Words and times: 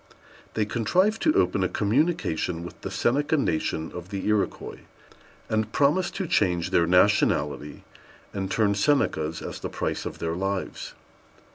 They 0.55 0.65
contrived 0.65 1.21
to 1.21 1.35
open 1.37 1.63
a 1.63 1.69
communication 1.69 2.63
with 2.63 2.81
the 2.81 2.89
Seneca 2.89 3.37
Nation 3.37 3.91
of 3.93 4.09
the 4.09 4.25
Iroquois, 4.25 4.79
and 5.47 5.71
promised 5.71 6.15
to 6.15 6.25
change 6.25 6.71
their 6.71 6.87
nationality 6.87 7.83
and 8.33 8.49
turn 8.49 8.73
Senecas 8.73 9.43
as 9.43 9.59
the 9.59 9.69
price 9.69 10.07
of 10.07 10.17
their 10.17 10.33
lives. 10.33 10.95